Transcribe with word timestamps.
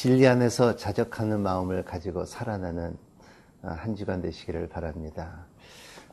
진리 0.00 0.26
안에서 0.26 0.76
자적하는 0.76 1.40
마음을 1.42 1.84
가지고 1.84 2.24
살아나는 2.24 2.96
어, 3.60 3.68
한 3.68 3.96
주간 3.96 4.22
되시기를 4.22 4.70
바랍니다. 4.70 5.44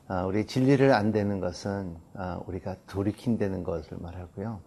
어, 0.10 0.26
우리 0.28 0.46
진리를 0.46 0.92
안 0.92 1.14
되는 1.14 1.40
것은 1.40 1.96
어, 2.14 2.44
우리가 2.48 2.76
돌이킨다는 2.88 3.64
것을 3.64 3.98
말하고요. 4.02 4.60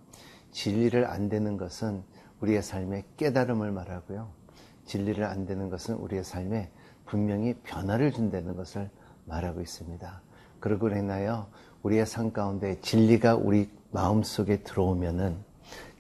진리를 0.52 1.06
안 1.06 1.28
되는 1.28 1.58
것은 1.58 2.02
우리의 2.40 2.62
삶의 2.62 3.04
깨달음을 3.18 3.70
말하고요. 3.70 4.30
진리를 4.86 5.22
안 5.22 5.44
되는 5.44 5.68
것은 5.68 5.96
우리의 5.96 6.24
삶에 6.24 6.70
분명히 7.04 7.52
변화를 7.62 8.12
준다는 8.12 8.56
것을 8.56 8.88
말하고 9.26 9.60
있습니다. 9.60 10.22
그러고 10.60 10.88
인하여 10.88 11.50
우리의 11.82 12.06
삶 12.06 12.32
가운데 12.32 12.80
진리가 12.80 13.34
우리 13.34 13.70
마음 13.90 14.22
속에 14.22 14.62
들어오면은 14.62 15.36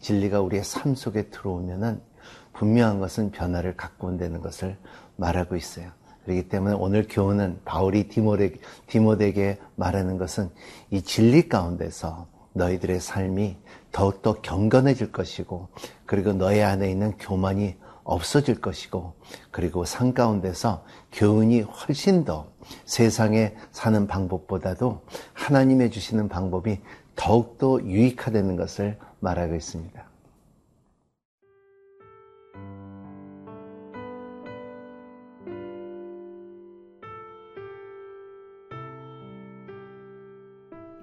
진리가 0.00 0.40
우리의 0.40 0.64
삶 0.64 0.94
속에 0.94 1.28
들어오면은 1.28 2.08
분명한 2.52 3.00
것은 3.00 3.30
변화를 3.30 3.76
갖고 3.76 4.08
온다는 4.08 4.40
것을 4.40 4.76
말하고 5.16 5.56
있어요. 5.56 5.90
그렇기 6.24 6.48
때문에 6.48 6.74
오늘 6.74 7.06
교훈은 7.08 7.60
바울이 7.64 8.08
디모데, 8.08 8.54
디모데에게 8.86 9.58
말하는 9.76 10.18
것은 10.18 10.50
이 10.90 11.02
진리 11.02 11.48
가운데서 11.48 12.28
너희들의 12.52 13.00
삶이 13.00 13.56
더욱더 13.92 14.34
경건해질 14.40 15.12
것이고 15.12 15.68
그리고 16.06 16.32
너희 16.32 16.60
안에 16.60 16.90
있는 16.90 17.16
교만이 17.18 17.76
없어질 18.04 18.60
것이고 18.60 19.14
그리고 19.50 19.84
산 19.84 20.14
가운데서 20.14 20.84
교훈이 21.12 21.60
훨씬 21.60 22.24
더 22.24 22.50
세상에 22.84 23.54
사는 23.70 24.06
방법보다도 24.06 25.02
하나님의 25.32 25.90
주시는 25.90 26.28
방법이 26.28 26.80
더욱더 27.14 27.80
유익화되는 27.82 28.56
것을 28.56 28.98
말하고 29.20 29.54
있습니다. 29.54 30.09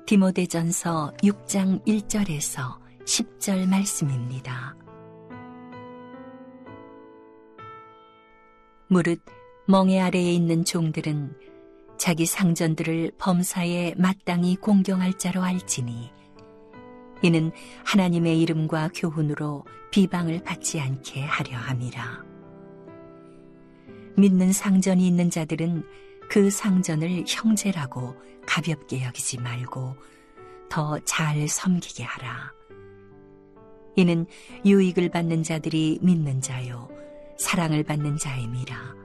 디모데전서 0.08 1.16
6장 1.22 1.86
1절에서 1.86 2.78
10절 3.04 3.68
말씀입니다. 3.68 4.74
무릇 8.88 9.20
멍에 9.68 10.00
아래에 10.00 10.32
있는 10.32 10.64
종들은 10.64 11.36
자기 11.98 12.26
상전들을 12.26 13.12
범사에 13.18 13.96
마땅히 13.98 14.56
공경할 14.56 15.16
자로 15.16 15.44
알지니 15.44 16.10
이는 17.22 17.52
하나님의 17.84 18.42
이름과 18.44 18.92
교훈으로 18.96 19.66
비방을 19.92 20.42
받지 20.46 20.80
않게 20.80 21.26
하려 21.26 21.58
함이라. 21.58 22.24
믿는 24.16 24.54
상전이 24.54 25.06
있는 25.06 25.30
자들은 25.30 25.84
그 26.30 26.50
상전을 26.50 27.24
형제라고 27.28 28.16
가볍게 28.46 29.04
여기지 29.04 29.40
말고 29.40 29.96
더 30.70 31.00
잘 31.06 31.48
섬기게 31.48 32.04
하라. 32.04 32.52
이는 33.96 34.26
유익을 34.66 35.10
받는 35.10 35.44
자들이 35.44 36.00
믿는 36.02 36.42
자요, 36.42 36.90
사랑을 37.38 37.84
받는 37.84 38.18
자임이라. 38.18 38.96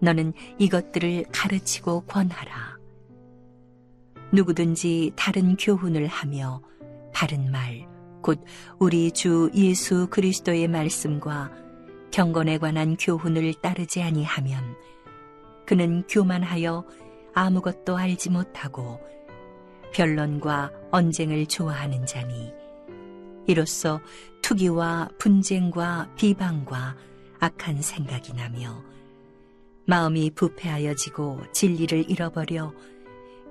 너는 0.00 0.32
이것들을 0.58 1.24
가르치고 1.32 2.02
권하라. 2.02 2.78
누구든지 4.32 5.12
다른 5.16 5.56
교훈을 5.56 6.06
하며 6.06 6.62
바른 7.12 7.50
말, 7.50 7.86
곧 8.22 8.42
우리 8.78 9.12
주 9.12 9.50
예수 9.54 10.08
그리스도의 10.08 10.66
말씀과 10.68 11.52
경건에 12.10 12.58
관한 12.58 12.96
교훈을 12.96 13.54
따르지 13.54 14.02
아니하면 14.02 14.76
그는 15.66 16.02
교만하여 16.08 16.84
아무것도 17.34 17.96
알지 17.96 18.30
못하고 18.30 19.00
변론과 19.92 20.72
언쟁을 20.90 21.46
좋아하는 21.46 22.06
자니 22.06 22.52
이로써 23.46 24.00
투기와 24.42 25.08
분쟁과 25.18 26.10
비방과 26.16 26.96
악한 27.40 27.82
생각이 27.82 28.34
나며 28.34 28.82
마음이 29.86 30.30
부패하여지고 30.30 31.42
진리를 31.52 32.10
잃어버려 32.10 32.72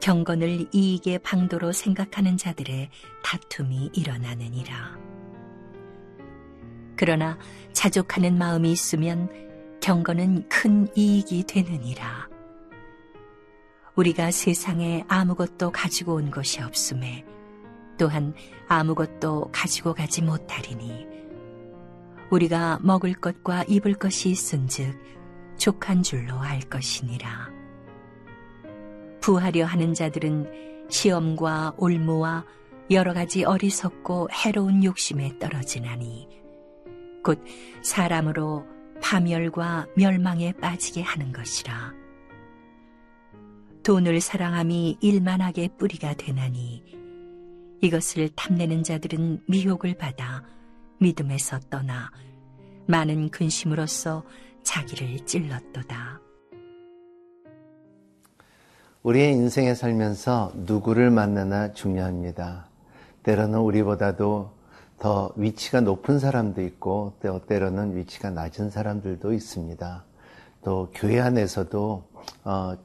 경건을 0.01 0.68
이익의 0.72 1.19
방도로 1.19 1.72
생각하는 1.72 2.38
자들의 2.38 2.90
다툼이 3.24 3.91
일어나느니라. 3.94 4.97
그러나 6.95 7.38
자족하는 7.72 8.38
마음이 8.38 8.72
있으면 8.72 9.30
경건은 9.83 10.47
큰 10.47 10.88
이익이 10.95 11.44
되느니라. 11.44 12.29
우리가 13.95 14.31
세상에 14.31 15.03
아무것도 15.09 15.71
가지고 15.71 16.13
온 16.13 16.31
것이 16.31 16.61
없음에 16.61 17.25
또한 17.97 18.33
아무것도 18.69 19.49
가지고 19.51 19.94
가지 19.94 20.21
못하리니 20.21 21.05
우리가 22.31 22.79
먹을 22.81 23.13
것과 23.13 23.66
입을 23.67 23.95
것이 23.95 24.29
있은즉 24.29 24.97
족한 25.57 26.01
줄로 26.01 26.39
알 26.39 26.61
것이니라. 26.61 27.50
부하려 29.19 29.65
하는 29.65 29.94
자들은 29.94 30.88
시험과 30.89 31.73
올무와 31.75 32.45
여러 32.89 33.13
가지 33.13 33.44
어리석고 33.44 34.29
해로운 34.31 34.85
욕심에 34.85 35.39
떨어지나니 35.39 36.29
곧 37.21 37.44
사람으로 37.81 38.71
파멸과 39.03 39.87
멸망에 39.97 40.53
빠지게 40.53 41.01
하는 41.01 41.33
것이라. 41.33 41.93
돈을 43.83 44.21
사랑함이 44.21 44.97
일만하게 45.01 45.75
뿌리가 45.77 46.13
되나니 46.13 46.83
이것을 47.81 48.29
탐내는 48.29 48.83
자들은 48.83 49.43
미혹을 49.47 49.95
받아 49.95 50.41
믿음에서 50.99 51.59
떠나 51.69 52.09
많은 52.87 53.29
근심으로써 53.29 54.23
자기를 54.63 55.25
찔렀도다. 55.25 56.21
우리의 59.03 59.33
인생에 59.33 59.75
살면서 59.75 60.53
누구를 60.55 61.11
만나나 61.11 61.73
중요합니다. 61.73 62.69
때로는 63.23 63.59
우리보다도 63.59 64.62
더 64.99 65.33
위치가 65.35 65.81
높은 65.81 66.19
사람도 66.19 66.61
있고 66.61 67.13
때로는 67.47 67.97
위치가 67.97 68.29
낮은 68.29 68.69
사람들도 68.69 69.33
있습니다. 69.33 70.03
또 70.63 70.89
교회 70.93 71.19
안에서도 71.19 72.03
어, 72.45 72.77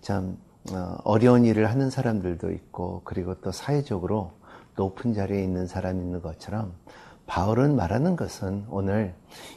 참 0.00 0.36
어, 0.72 0.98
어려운 1.04 1.44
일을 1.44 1.70
하는 1.70 1.90
사람들도 1.90 2.50
있고 2.50 3.02
그리고 3.04 3.34
또 3.40 3.52
사회적으로 3.52 4.32
높은 4.76 5.14
자리에 5.14 5.42
있는 5.42 5.66
사람이 5.66 6.00
있는 6.00 6.20
것처럼 6.22 6.72
바울은 7.26 7.76
말하는 7.76 8.16
것은 8.16 8.66
오늘 8.68 9.14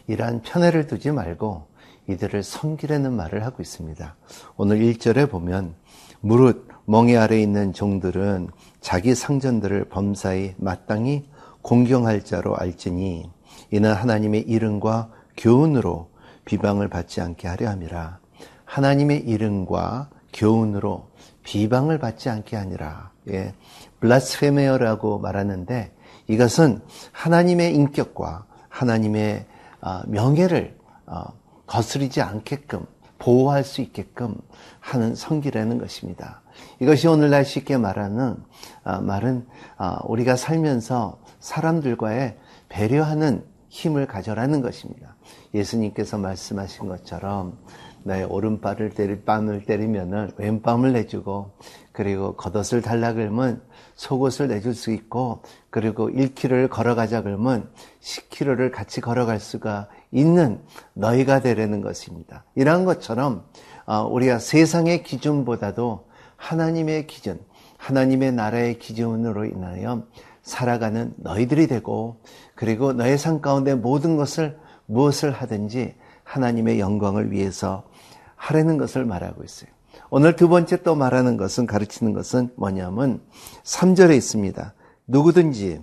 이러한 0.08 0.42
편애를 0.44 0.88
두지 0.88 1.12
말고 1.12 1.66
이들을 2.08 2.44
섬기라는 2.44 3.14
말을 3.14 3.44
하고 3.44 3.62
있습니다. 3.62 4.16
오늘 4.58 4.80
1절에 4.80 5.30
보면 5.30 5.74
무릇 6.22 6.68
멍에 6.86 7.18
아래 7.18 7.42
있는 7.42 7.74
종들은 7.74 8.50
자기 8.82 9.16
상전들을 9.16 9.86
범사히 9.86 10.54
마땅히 10.58 11.28
공경할 11.64 12.24
자로 12.24 12.56
알지니 12.56 13.30
이는 13.72 13.94
하나님의 13.94 14.42
이름과 14.42 15.10
교훈으로 15.38 16.12
비방을 16.46 16.90
받지 16.90 17.22
않게 17.22 17.48
하려 17.48 17.70
함이라. 17.70 18.20
하나님의 18.66 19.22
이름과 19.22 20.10
교훈으로 20.34 21.10
비방을 21.44 21.98
받지 21.98 22.30
않게 22.30 22.56
하니라. 22.56 23.12
예. 23.30 23.54
블라스페메어라고 24.00 25.20
말하는데 25.20 25.92
이것은 26.28 26.82
하나님의 27.12 27.74
인격과 27.76 28.46
하나님의 28.70 29.46
아, 29.82 30.04
명예를 30.08 30.78
어, 31.06 31.24
거스르지 31.66 32.22
않게끔 32.22 32.86
보호할 33.20 33.64
수 33.64 33.82
있게끔 33.82 34.36
하는 34.80 35.16
성기라는 35.16 35.78
것입니다. 35.78 36.42
이것이 36.80 37.08
오늘날 37.08 37.46
쉽게 37.46 37.78
말하는 37.78 38.38
아, 38.84 39.02
말은 39.02 39.48
아, 39.78 40.00
우리가 40.06 40.36
살면서 40.36 41.20
사람들과의 41.40 42.38
배려하는 42.70 43.46
힘을 43.70 44.06
가져라는 44.06 44.62
것입니다. 44.62 45.16
예수님께서 45.54 46.18
말씀하신 46.18 46.88
것처럼 46.88 47.58
나의 48.04 48.26
오른발을 48.26 48.92
때리 48.92 49.22
뺨을 49.22 49.66
때리면은 49.66 50.32
왼뺨을 50.38 50.94
내주고 50.94 51.52
그리고 51.92 52.36
겉옷을 52.36 52.82
달라 52.82 53.14
그러면 53.14 53.62
속옷을 54.04 54.50
내줄 54.50 54.74
수 54.76 54.92
있고 54.92 55.42
그리고 55.70 56.10
1km를 56.10 56.70
걸어가자 56.70 57.22
그러면 57.22 57.70
10km를 58.02 58.72
같이 58.72 59.00
걸어갈 59.00 59.40
수가 59.40 59.88
있는 60.12 60.62
너희가 60.94 61.40
되려는 61.40 61.82
것입니다. 61.82 62.44
이러한 62.56 62.84
것처럼 62.84 63.46
어, 63.86 64.02
우리가 64.04 64.40
세상의 64.40 65.04
기준보다도 65.04 66.08
하나님의 66.36 67.08
기준, 67.08 67.40
하나님의 67.78 68.34
나라의 68.34 68.80
기준으로 68.80 69.46
인하여 69.46 70.06
살아가는 70.42 71.14
너희들이 71.18 71.68
되고 71.68 72.22
그리고 72.56 72.92
너의 72.92 73.18
삶 73.18 73.40
가운데 73.40 73.74
모든 73.74 74.18
것을 74.18 74.60
무엇을 74.86 75.32
하든지 75.32 75.96
하나님의 76.26 76.80
영광을 76.80 77.32
위해서 77.32 77.84
하라는 78.36 78.78
것을 78.78 79.06
말하고 79.06 79.44
있어요. 79.44 79.73
오늘 80.16 80.36
두 80.36 80.48
번째 80.48 80.84
또 80.84 80.94
말하는 80.94 81.38
것은 81.38 81.66
가르치는 81.66 82.14
것은 82.14 82.52
뭐냐면 82.56 83.20
3절에 83.64 84.16
있습니다. 84.16 84.76
누구든지 85.08 85.82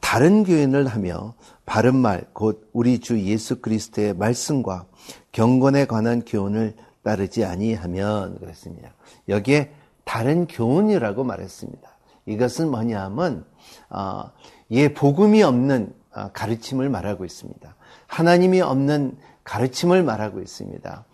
다른 0.00 0.42
교인을 0.42 0.88
하며 0.88 1.34
바른 1.64 1.94
말, 1.94 2.26
곧 2.32 2.68
우리 2.72 2.98
주 2.98 3.20
예수 3.20 3.60
그리스도의 3.60 4.14
말씀과 4.14 4.86
경건에 5.30 5.84
관한 5.84 6.24
교훈을 6.26 6.74
따르지 7.04 7.44
아니하면 7.44 8.40
그랬습니다. 8.40 8.92
여기에 9.28 9.70
다른 10.02 10.48
교훈이라고 10.48 11.22
말했습니다. 11.22 11.88
이것은 12.26 12.72
뭐냐면 12.72 13.44
어, 13.88 14.32
예 14.72 14.92
복음이 14.92 15.44
없는 15.44 15.94
어, 16.12 16.30
가르침을 16.32 16.88
말하고 16.88 17.24
있습니다. 17.24 17.76
하나님이 18.08 18.62
없는 18.62 19.16
가르침을 19.44 20.02
말하고 20.02 20.40
있습니다. 20.40 21.04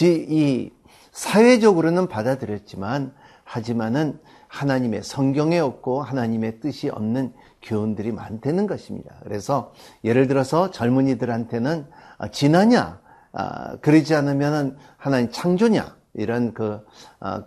이 0.00 0.70
사회적으로는 1.12 2.08
받아들였지만 2.08 3.14
하지만은 3.44 4.18
하나님의 4.48 5.02
성경에 5.02 5.58
없고 5.58 6.02
하나님의 6.02 6.60
뜻이 6.60 6.88
없는 6.90 7.32
교훈들이 7.62 8.12
많다는 8.12 8.66
것입니다. 8.66 9.14
그래서 9.22 9.72
예를 10.04 10.26
들어서 10.26 10.70
젊은이들한테는 10.70 11.86
아, 12.18 12.28
지나냐, 12.28 13.00
아, 13.32 13.76
그러지 13.76 14.14
않으면 14.14 14.76
하나님 14.96 15.30
창조냐 15.30 15.96
이런 16.14 16.52
그 16.54 16.84
아, 17.20 17.44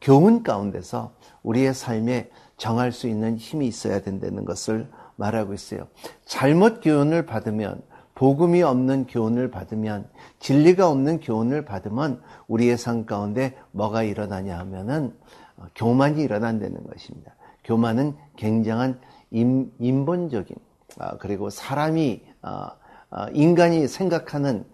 교훈 0.00 0.42
가운데서 0.42 1.14
우리의 1.42 1.74
삶에 1.74 2.30
정할 2.56 2.92
수 2.92 3.06
있는 3.06 3.36
힘이 3.36 3.66
있어야 3.66 4.00
된다는 4.00 4.44
것을 4.44 4.88
말하고 5.16 5.54
있어요. 5.54 5.88
잘못 6.24 6.80
교훈을 6.80 7.26
받으면 7.26 7.82
복음이 8.16 8.62
없는 8.62 9.06
교훈을 9.06 9.50
받으면 9.50 10.08
진리가 10.40 10.90
없는 10.90 11.20
교훈을 11.20 11.64
받으면 11.64 12.20
우리의 12.48 12.76
삶 12.78 13.06
가운데 13.06 13.54
뭐가 13.70 14.02
일어나냐 14.02 14.58
하면은 14.58 15.14
어, 15.56 15.66
교만이 15.74 16.22
일어난다는 16.22 16.84
것입니다. 16.86 17.34
교만은 17.64 18.16
굉장한 18.36 18.98
인, 19.30 20.06
본적인 20.06 20.56
아, 20.98 21.16
그리고 21.18 21.50
사람이 21.50 22.22
어, 22.42 22.68
어, 23.10 23.26
인간이 23.32 23.86
생각하는 23.86 24.64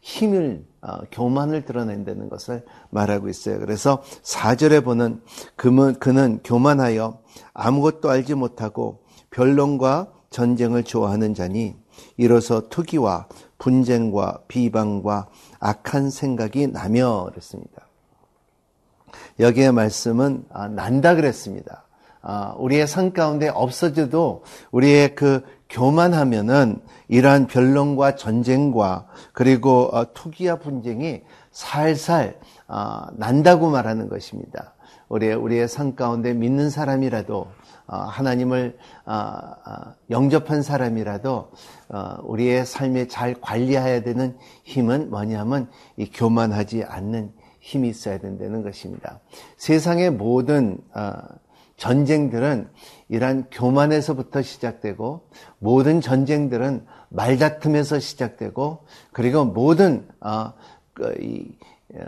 힘을 0.00 0.64
교만을 1.12 1.64
드러낸다는 1.64 2.28
것을 2.28 2.64
말하고 2.90 3.28
있어요. 3.28 3.58
그래서 3.58 4.02
4절에 4.22 4.82
보는 4.82 5.20
그는 5.98 6.40
교만하여 6.42 7.20
아무것도 7.52 8.10
알지 8.10 8.34
못하고 8.34 9.04
변론과 9.30 10.12
전쟁을 10.30 10.84
좋아하는 10.84 11.34
자니 11.34 11.76
이로써 12.16 12.68
투기와 12.68 13.26
분쟁과 13.58 14.42
비방과 14.48 15.28
악한 15.60 16.10
생각이 16.10 16.68
나며 16.68 17.26
그랬습니다. 17.30 17.86
여기에 19.40 19.72
말씀은 19.72 20.44
아, 20.50 20.68
난다 20.68 21.14
그랬습니다. 21.14 21.84
아, 22.22 22.54
우리의 22.58 22.86
삶 22.86 23.12
가운데 23.12 23.48
없어져도 23.48 24.44
우리의 24.70 25.14
그 25.14 25.42
교만하면은 25.68 26.80
이러한 27.08 27.46
변론과 27.46 28.16
전쟁과 28.16 29.06
그리고 29.32 29.90
어, 29.92 30.12
투기와 30.14 30.56
분쟁이 30.56 31.22
살살 31.50 32.38
아, 32.66 33.08
난다고 33.14 33.70
말하는 33.70 34.08
것입니다. 34.08 34.74
우리의 35.08 35.34
우리의 35.34 35.68
삶 35.68 35.94
가운데 35.94 36.32
믿는 36.32 36.70
사람이라도 36.70 37.36
어, 37.38 37.52
하나님을 37.86 38.78
어, 39.06 39.94
영접한 40.10 40.62
사람이라도 40.62 41.50
우리의 42.22 42.64
삶에 42.66 43.08
잘 43.08 43.34
관리해야 43.40 44.02
되는 44.02 44.36
힘은 44.64 45.10
뭐냐면 45.10 45.68
이 45.96 46.10
교만하지 46.10 46.84
않는 46.84 47.32
힘이 47.60 47.88
있어야 47.88 48.18
된다는 48.18 48.62
것입니다. 48.62 49.20
세상의 49.56 50.10
모든 50.10 50.78
전쟁들은 51.76 52.68
이러한 53.08 53.46
교만에서부터 53.50 54.42
시작되고 54.42 55.28
모든 55.58 56.00
전쟁들은 56.00 56.86
말다툼에서 57.08 58.00
시작되고 58.00 58.84
그리고 59.12 59.44
모든 59.44 60.08
어, 60.20 60.52
그, 60.94 61.14
이, 61.20 61.56
어, 61.94 62.04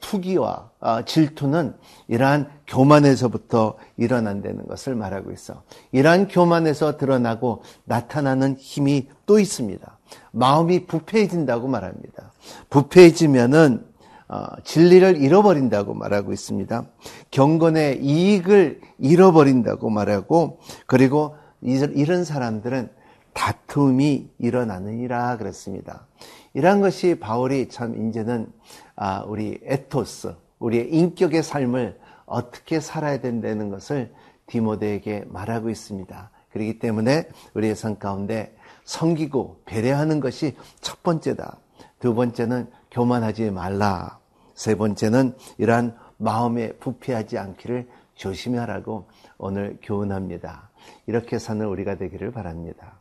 투기와 0.00 0.70
어, 0.80 1.04
질투는 1.04 1.74
이러한 2.08 2.50
교만에서부터 2.66 3.76
일어난다는 3.96 4.66
것을 4.66 4.94
말하고 4.94 5.32
있어. 5.32 5.62
이러한 5.92 6.28
교만에서 6.28 6.96
드러나고 6.96 7.62
나타나는 7.84 8.56
힘이 8.58 9.08
또 9.26 9.38
있습니다. 9.38 9.98
마음이 10.32 10.86
부패해진다고 10.86 11.68
말합니다. 11.68 12.32
부패해지면은 12.70 13.86
어, 14.28 14.44
진리를 14.62 15.22
잃어버린다고 15.22 15.94
말하고 15.94 16.32
있습니다. 16.32 16.84
경건의 17.30 18.04
이익을 18.04 18.80
잃어버린다고 18.98 19.88
말하고 19.88 20.60
그리고 20.86 21.36
이런 21.62 22.24
사람들은 22.24 22.90
다툼이 23.32 24.28
일어나느니라 24.38 25.38
그랬습니다. 25.38 26.06
이러한 26.54 26.80
것이 26.80 27.18
바울이 27.18 27.68
참 27.68 28.08
이제는 28.08 28.52
아, 28.96 29.22
우리 29.26 29.58
에토스, 29.62 30.34
우리의 30.58 30.92
인격의 30.92 31.42
삶을 31.42 31.98
어떻게 32.26 32.80
살아야 32.80 33.20
된다는 33.20 33.70
것을 33.70 34.12
디모데에게 34.46 35.24
말하고 35.28 35.70
있습니다. 35.70 36.30
그렇기 36.52 36.78
때문에 36.78 37.28
우리의 37.54 37.76
삶 37.76 37.98
가운데 37.98 38.56
섬기고 38.84 39.62
배려하는 39.66 40.20
것이 40.20 40.56
첫 40.80 41.02
번째다. 41.02 41.58
두 42.00 42.14
번째는 42.14 42.70
교만하지 42.90 43.50
말라. 43.50 44.18
세 44.54 44.74
번째는 44.74 45.36
이러한 45.58 45.96
마음에 46.16 46.72
부패하지 46.72 47.38
않기를 47.38 47.88
조심하라고 48.14 49.06
오늘 49.36 49.78
교훈합니다. 49.82 50.70
이렇게 51.06 51.38
사는 51.38 51.64
우리가 51.64 51.96
되기를 51.96 52.32
바랍니다. 52.32 52.97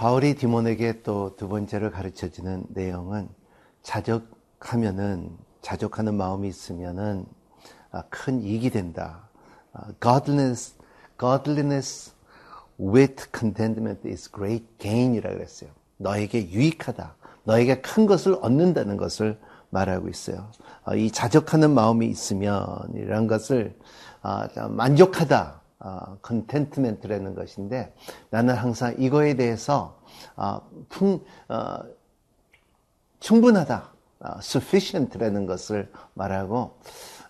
바울이 0.00 0.34
디몬에게 0.34 1.02
또 1.02 1.34
두 1.36 1.46
번째로 1.46 1.90
가르쳐 1.90 2.30
주는 2.30 2.64
내용은 2.68 3.28
자적하면은 3.82 5.36
자족하는 5.60 6.14
마음이 6.14 6.48
있으면은 6.48 7.26
아, 7.90 8.04
큰 8.08 8.40
이익이 8.40 8.70
된다. 8.70 9.28
아, 9.74 9.88
godliness, 10.00 10.74
godliness 11.18 12.12
with 12.80 13.26
contentment 13.38 14.08
is 14.08 14.32
great 14.32 14.64
gain이라 14.78 15.34
그랬어요. 15.34 15.68
너에게 15.98 16.48
유익하다. 16.48 17.14
너에게 17.44 17.82
큰 17.82 18.06
것을 18.06 18.38
얻는다는 18.40 18.96
것을 18.96 19.38
말하고 19.68 20.08
있어요. 20.08 20.50
아, 20.82 20.94
이 20.94 21.10
자족하는 21.10 21.72
마음이 21.72 22.06
있으면 22.06 22.88
이런 22.94 23.26
것을 23.26 23.76
만족하다. 24.70 25.59
contentment라는 26.22 27.34
것인데 27.34 27.94
나는 28.30 28.54
항상 28.54 28.94
이거에 28.98 29.34
대해서 29.34 30.00
풍, 30.88 31.24
어, 31.48 31.78
충분하다. 33.20 33.90
어, 34.20 34.38
sufficient라는 34.38 35.46
것을 35.46 35.90
말하고 36.14 36.78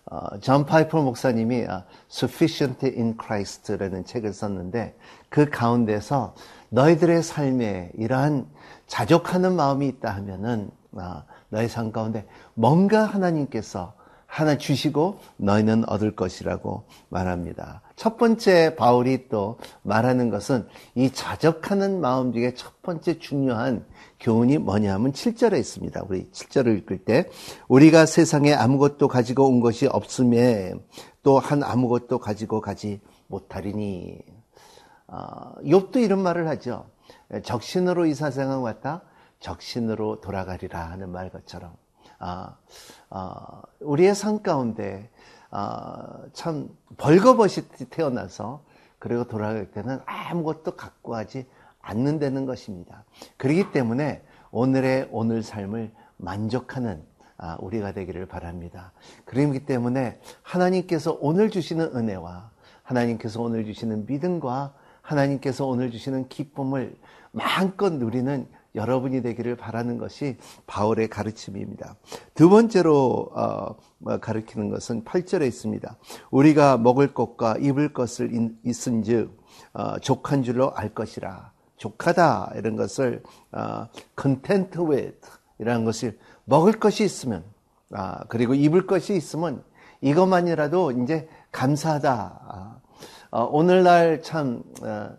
어, 0.07 0.39
존 0.41 0.67
파이퍼 0.67 1.03
목사님이 1.03 1.65
어, 1.65 1.85
Sufficient 2.11 2.85
in 2.85 3.17
Christ라는 3.21 4.05
책을 4.05 4.33
썼는데 4.33 4.97
그 5.29 5.49
가운데서 5.49 6.35
너희들의 6.71 7.23
삶에 7.23 7.93
이러한 7.95 8.49
자족하는 8.89 9.55
마음이 9.55 9.87
있다 9.87 10.11
하면은 10.17 10.71
어, 10.93 11.23
너희 11.49 11.69
삶 11.69 11.93
가운데 11.93 12.27
뭔가 12.55 13.05
하나님께서 13.05 13.95
하나 14.27 14.59
주시고 14.59 15.21
너희는 15.37 15.89
얻을 15.89 16.17
것이라고 16.17 16.85
말합니다. 17.09 17.83
첫 18.01 18.17
번째 18.17 18.77
바울이 18.77 19.29
또 19.29 19.59
말하는 19.83 20.31
것은 20.31 20.67
이 20.95 21.11
자적하는 21.11 22.01
마음 22.01 22.33
중에 22.33 22.55
첫 22.55 22.81
번째 22.81 23.19
중요한 23.19 23.85
교훈이 24.21 24.57
뭐냐면 24.57 25.13
7절에 25.13 25.59
있습니다. 25.59 26.05
우리 26.09 26.31
7절을 26.31 26.79
읽을 26.79 27.05
때 27.05 27.29
우리가 27.69 28.07
세상에 28.07 28.55
아무것도 28.55 29.07
가지고 29.07 29.49
온 29.49 29.61
것이 29.61 29.87
없음에 29.87 30.73
또 31.23 31.39
한 31.41 31.63
아무것도 31.63 32.21
가지고 32.21 32.63
가지 32.63 33.03
못하리니 33.27 34.19
어, 35.09 35.57
욥도 35.63 35.97
이런 35.97 36.23
말을 36.23 36.49
하죠. 36.49 36.87
적신으로 37.45 38.07
이사생을 38.07 38.57
왔다 38.57 39.03
적신으로 39.41 40.23
돌아가리라 40.23 40.91
하는 40.91 41.11
말 41.11 41.29
것처럼 41.29 41.75
아, 42.19 42.57
아, 43.11 43.63
우리의 43.81 44.15
삶 44.15 44.43
가운데 44.43 45.11
아, 45.51 46.19
참 46.33 46.69
벌거벗이 46.97 47.69
태어나서 47.91 48.63
그리고 48.99 49.25
돌아갈 49.25 49.71
때는 49.71 50.01
아무것도 50.07 50.77
갖고 50.77 51.15
하지 51.15 51.47
않는다는 51.81 52.47
것입니다. 52.47 53.05
그렇기 53.37 53.73
때문에 53.73 54.23
오늘의 54.51 55.09
오늘 55.11 55.43
삶을 55.43 55.93
만족하는 56.19 57.03
아, 57.39 57.57
우리가 57.61 57.93
되기를 57.93 58.27
바랍니다. 58.27 58.93
그렇기 59.25 59.65
때문에 59.65 60.21
하나님께서 60.43 61.17
오늘 61.21 61.51
주시는 61.51 61.97
은혜와 61.97 62.51
하나님께서 62.83 63.41
오늘 63.41 63.65
주시는 63.65 64.07
믿음과 64.07 64.75
하나님께서 65.01 65.67
오늘 65.67 65.91
주시는 65.91 66.29
기쁨을 66.29 66.97
마음껏 67.33 67.91
누리는 67.91 68.47
여러분이 68.75 69.23
되기를 69.23 69.57
바라는 69.57 69.99
것이 69.99 70.37
바울의 70.67 71.09
가르침입니다. 71.09 71.97
두 72.35 72.49
번째로 72.49 73.31
어, 73.35 73.77
뭐 73.99 74.19
가르치는 74.19 74.71
것은 74.71 75.05
8절에 75.05 75.47
있습니다. 75.47 75.97
우리가 76.31 76.79
먹을 76.79 77.13
것과 77.13 77.57
입을 77.59 77.93
것을 77.93 78.31
있은즉 78.65 79.37
어, 79.73 79.99
족한 79.99 80.43
줄로 80.43 80.73
알 80.75 80.95
것이라. 80.95 81.53
족하다 81.77 82.53
이런 82.57 82.77
것을 82.77 83.23
어, 83.53 83.89
content 84.21 84.79
with 84.79 85.19
이라는 85.59 85.85
것이 85.85 86.13
먹을 86.45 86.73
것이 86.73 87.05
있으면 87.05 87.45
아, 87.93 88.25
그리고 88.29 88.55
입을 88.55 88.87
것이 88.87 89.15
있으면 89.15 89.65
이것만이라도 90.01 90.93
이제 90.93 91.29
감사하다. 91.53 92.13
아, 92.13 92.81
어, 93.31 93.45
오늘날 93.45 94.23
참 94.23 94.63
어, 94.83 94.87
어, 94.87 95.17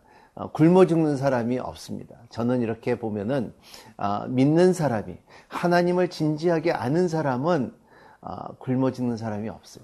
굶어 0.54 0.86
죽는 0.86 1.18
사람이 1.18 1.60
없습니다. 1.60 2.16
저는 2.30 2.62
이렇게 2.62 2.98
보면은 2.98 3.54
어, 3.98 4.26
믿는 4.28 4.74
사람이 4.74 5.18
하나님을 5.48 6.10
진지하게 6.10 6.72
아는 6.72 7.08
사람은 7.08 7.74
어, 8.22 8.48
굶어 8.58 8.92
죽는 8.92 9.18
사람이 9.18 9.50
없어요. 9.50 9.84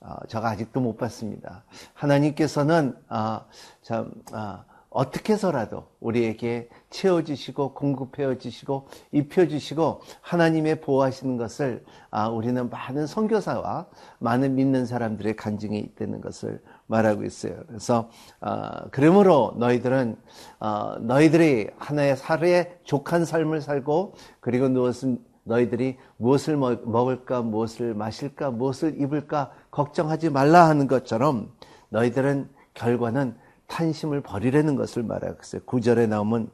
어, 0.00 0.14
제가 0.28 0.50
아직도 0.50 0.80
못 0.80 0.96
봤습니다. 0.96 1.64
하나님께서는 1.94 2.96
어, 3.08 3.40
참 3.82 4.12
어, 4.32 4.64
어떻게 4.90 5.34
해서라도 5.34 5.86
우리에게 6.00 6.68
채워주시고 6.90 7.74
공급해 7.74 8.38
주시고 8.38 8.88
입혀 9.12 9.46
주시고 9.46 10.00
하나님의 10.20 10.80
보호하시는 10.80 11.36
것을 11.36 11.84
아, 12.10 12.28
우리는 12.28 12.68
많은 12.68 13.06
선교사와 13.06 13.86
많은 14.18 14.56
믿는 14.56 14.86
사람들의 14.86 15.36
간증이 15.36 15.78
있다는 15.78 16.20
것을 16.20 16.60
말하고 16.90 17.24
있어요. 17.24 17.54
그래서 17.68 18.10
아, 18.40 18.84
그러므로 18.90 19.54
너희들은 19.56 20.16
아, 20.58 20.98
너희들이 21.00 21.68
하나의 21.78 22.16
하루의 22.16 22.78
족한 22.84 23.24
삶을 23.24 23.60
살고 23.60 24.14
그리고 24.40 24.68
무엇은 24.68 25.18
너희들이 25.44 25.96
무엇을 26.18 26.56
먹을까 26.56 27.42
무엇을 27.42 27.94
마실까 27.94 28.50
무엇을 28.50 29.00
입을까 29.00 29.52
걱정하지 29.70 30.30
말라 30.30 30.68
하는 30.68 30.86
것처럼 30.86 31.50
너희들은 31.88 32.50
결과는 32.74 33.36
탄심을 33.66 34.20
버리라는 34.20 34.76
것을 34.76 35.02
말하고 35.04 35.38
있어요. 35.42 35.62
구절에 35.64 36.06
나오면 36.06 36.50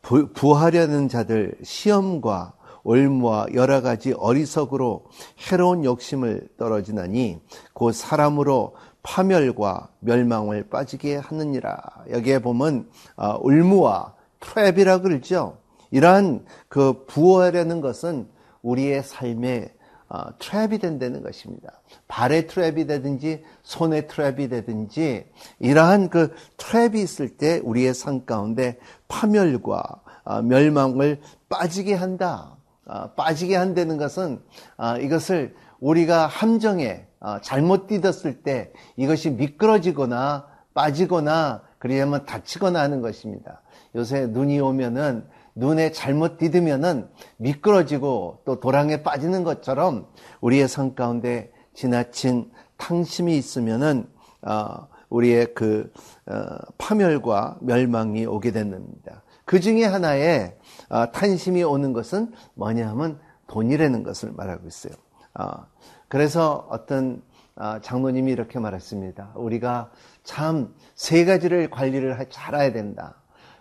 부, 0.00 0.32
부하려는 0.32 1.08
자들 1.08 1.56
시험과 1.62 2.54
올무와 2.88 3.48
여러 3.52 3.82
가지 3.82 4.14
어리석으로 4.14 5.04
해로운 5.50 5.84
욕심을 5.84 6.48
떨어지나니 6.56 7.38
곧 7.74 7.92
사람으로 7.92 8.76
파멸과 9.02 9.90
멸망을 10.00 10.70
빠지게 10.70 11.16
하느니라. 11.16 11.78
여기에 12.10 12.38
보면 12.38 12.88
어, 13.16 13.38
울무와 13.42 14.14
트랩이라 14.40 15.02
그러죠. 15.02 15.58
이러한 15.90 16.46
그 16.68 17.04
부하려는 17.06 17.82
것은 17.82 18.26
우리의 18.62 19.02
삶의 19.02 19.70
어, 20.08 20.30
트랩이 20.38 20.80
된다는 20.80 21.22
것입니다. 21.22 21.82
발의 22.08 22.44
트랩이 22.44 22.88
되든지 22.88 23.44
손의 23.64 24.04
트랩이 24.04 24.48
되든지 24.48 25.26
이러한 25.58 26.08
그 26.08 26.34
트랩이 26.56 26.96
있을 26.96 27.36
때 27.36 27.60
우리의 27.62 27.92
삶 27.92 28.24
가운데 28.24 28.78
파멸과 29.08 29.82
어, 30.24 30.40
멸망을 30.40 31.20
빠지게 31.50 31.92
한다. 31.92 32.57
어, 32.88 33.10
빠지게 33.12 33.54
한다는 33.54 33.96
것은 33.96 34.40
어, 34.76 34.96
이것을 34.96 35.54
우리가 35.80 36.26
함정에 36.26 37.06
어, 37.20 37.40
잘못 37.40 37.86
뛰었을 37.86 38.42
때 38.42 38.72
이것이 38.96 39.30
미끄러지거나 39.30 40.46
빠지거나 40.74 41.62
그리하면 41.78 42.24
다치거나 42.24 42.80
하는 42.80 43.00
것입니다. 43.00 43.62
요새 43.94 44.26
눈이 44.26 44.60
오면은 44.60 45.24
눈에 45.54 45.90
잘못 45.92 46.38
디으면은 46.38 47.08
미끄러지고 47.36 48.42
또 48.44 48.60
도랑에 48.60 49.02
빠지는 49.02 49.44
것처럼 49.44 50.06
우리의 50.40 50.68
삶 50.68 50.94
가운데 50.94 51.50
지나친 51.74 52.50
탕심이 52.76 53.36
있으면은 53.36 54.08
어, 54.42 54.88
우리의 55.10 55.54
그 55.54 55.92
어, 56.26 56.34
파멸과 56.78 57.58
멸망이 57.60 58.24
오게 58.26 58.52
됩니다. 58.52 59.22
그 59.48 59.60
중에 59.60 59.82
하나의 59.82 60.54
어, 60.90 61.10
탄심이 61.10 61.62
오는 61.62 61.94
것은 61.94 62.32
뭐냐 62.52 62.86
하면 62.90 63.18
돈이라는 63.46 64.02
것을 64.02 64.30
말하고 64.32 64.68
있어요. 64.68 64.92
어, 65.32 65.64
그래서 66.08 66.66
어떤 66.68 67.22
어, 67.56 67.80
장로님이 67.80 68.30
이렇게 68.30 68.58
말했습니다. 68.58 69.32
우리가 69.36 69.90
참 70.22 70.74
세 70.94 71.24
가지를 71.24 71.70
관리를 71.70 72.26
잘해야 72.28 72.72
된다. 72.72 73.14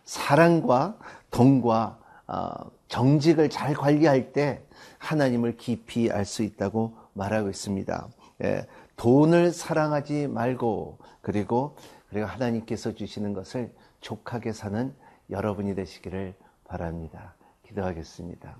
사랑과 0.03 0.97
돈과 1.31 1.99
어, 2.27 2.49
정직을 2.89 3.49
잘 3.49 3.73
관리할 3.73 4.33
때 4.33 4.61
하나님을 4.97 5.55
깊이 5.55 6.11
알 6.11 6.25
수 6.25 6.43
있다고 6.43 6.97
말하고 7.13 7.49
있습니다. 7.49 8.07
예, 8.43 8.67
돈을 8.97 9.53
사랑하지 9.53 10.27
말고 10.27 10.97
그리고 11.21 11.77
그리고 12.09 12.27
하나님께서 12.27 12.93
주시는 12.93 13.31
것을 13.31 13.73
족하게 14.01 14.51
사는 14.51 14.93
여러분이 15.29 15.75
되시기를 15.75 16.33
바랍니다. 16.65 17.35
기도하겠습니다. 17.63 18.55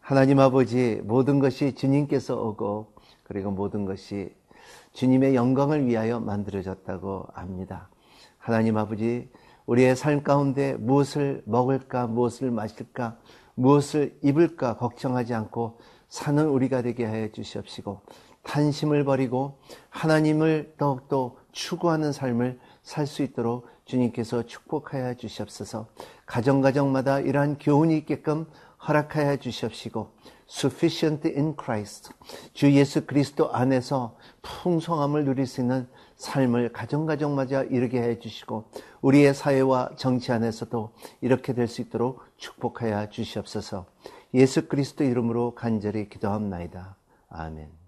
하나님 0.00 0.40
아버지 0.40 1.00
모든 1.04 1.38
것이 1.38 1.74
주님께서 1.74 2.40
오고 2.40 2.92
그리고 3.22 3.50
모든 3.50 3.84
것이 3.84 4.34
주님의 4.92 5.34
영광을 5.34 5.86
위하여 5.86 6.18
만들어졌다고 6.18 7.26
압니다. 7.34 7.88
하나님 8.38 8.76
아버지 8.76 9.30
우리의 9.66 9.96
삶 9.96 10.22
가운데 10.22 10.74
무엇을 10.74 11.42
먹을까, 11.44 12.06
무엇을 12.06 12.50
마실까, 12.50 13.18
무엇을 13.54 14.18
입을까 14.22 14.76
걱정하지 14.76 15.34
않고 15.34 15.78
사는 16.08 16.48
우리가 16.48 16.82
되게 16.82 17.04
하여 17.04 17.30
주시옵시고 17.30 18.00
탄심을 18.42 19.04
버리고 19.04 19.58
하나님을 19.90 20.74
더욱더 20.78 21.36
추구하는 21.52 22.12
삶을 22.12 22.58
살 22.82 23.06
수 23.06 23.22
있도록 23.22 23.66
주님께서 23.88 24.44
축복하여 24.44 25.14
주시옵소서 25.14 25.88
가정가정마다 26.26 27.20
이러한 27.20 27.58
교훈이 27.58 27.96
있게끔 27.98 28.46
허락하여 28.86 29.38
주시옵시고 29.38 30.10
sufficient 30.48 31.26
in 31.28 31.56
Christ 31.60 32.12
주 32.52 32.70
예수 32.72 33.06
그리스도 33.06 33.52
안에서 33.52 34.16
풍성함을 34.42 35.24
누릴 35.24 35.46
수 35.46 35.60
있는 35.60 35.88
삶을 36.16 36.72
가정가정마저 36.72 37.64
이르게 37.64 38.02
해 38.02 38.18
주시고 38.18 38.64
우리의 39.00 39.34
사회와 39.34 39.90
정치 39.96 40.32
안에서도 40.32 40.92
이렇게 41.20 41.52
될 41.52 41.68
수 41.68 41.80
있도록 41.82 42.22
축복하여 42.36 43.08
주시옵소서. 43.10 43.86
예수 44.34 44.68
그리스도 44.68 45.04
이름으로 45.04 45.54
간절히 45.54 46.08
기도합나이다. 46.08 46.96
아멘. 47.30 47.87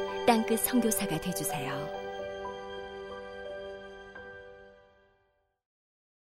땅끝 0.25 0.59
성교사가 0.59 1.19
되주세요 1.19 2.00